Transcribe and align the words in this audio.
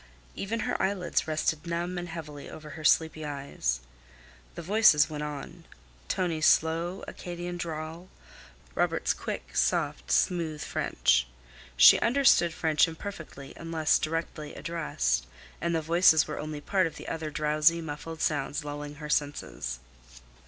Even 0.33 0.61
her 0.61 0.81
eyelids 0.81 1.27
rested 1.27 1.67
numb 1.67 1.95
and 1.99 2.09
heavily 2.09 2.49
over 2.49 2.71
her 2.71 2.83
sleepy 2.83 3.23
eyes. 3.23 3.81
The 4.55 4.63
voices 4.63 5.11
went 5.11 5.21
on—Tonie's 5.21 6.47
slow, 6.47 7.03
Acadian 7.07 7.55
drawl, 7.55 8.09
Robert's 8.73 9.13
quick, 9.13 9.55
soft, 9.55 10.11
smooth 10.11 10.63
French. 10.63 11.27
She 11.77 11.99
understood 11.99 12.51
French 12.55 12.87
imperfectly 12.87 13.53
unless 13.55 13.99
directly 13.99 14.55
addressed, 14.55 15.27
and 15.61 15.75
the 15.75 15.83
voices 15.83 16.25
were 16.27 16.39
only 16.39 16.61
part 16.61 16.87
of 16.87 16.95
the 16.95 17.07
other 17.07 17.29
drowsy, 17.29 17.79
muffled 17.79 18.21
sounds 18.23 18.65
lulling 18.65 18.95
her 18.95 19.07
senses. 19.07 19.81